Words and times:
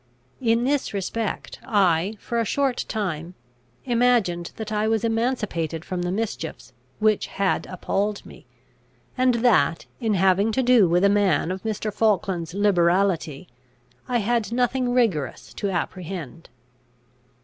In 0.41 0.63
this 0.63 0.95
respect, 0.95 1.59
I 1.63 2.17
for 2.19 2.39
a 2.39 2.43
short 2.43 2.85
time 2.87 3.35
imagined 3.85 4.51
that 4.55 4.71
I 4.71 4.87
was 4.87 5.03
emancipated 5.03 5.85
from 5.85 6.01
the 6.01 6.11
mischiefs 6.11 6.73
which 6.97 7.27
had 7.27 7.67
appalled 7.67 8.25
me; 8.25 8.47
and 9.15 9.35
that, 9.45 9.85
in 9.99 10.15
having 10.15 10.51
to 10.53 10.63
do 10.63 10.89
with 10.89 11.03
a 11.03 11.07
man 11.07 11.51
of 11.51 11.61
Mr. 11.61 11.93
Falkland's 11.93 12.55
liberality, 12.55 13.47
I 14.07 14.17
had 14.17 14.51
nothing 14.51 14.91
rigorous 14.91 15.53
to 15.53 15.69
apprehend. 15.69 16.49